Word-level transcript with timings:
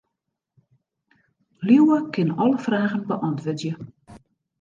Liuwe 1.67 1.97
kin 2.15 2.31
alle 2.45 2.61
fragen 2.69 3.05
beäntwurdzje. 3.13 3.75